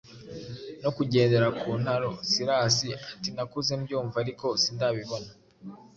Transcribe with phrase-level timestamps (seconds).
[0.81, 2.09] no kugendera ku ntaro?
[2.31, 2.77] Silas
[3.13, 5.29] ati’’ nakuze mbyumva ariko sindabibona,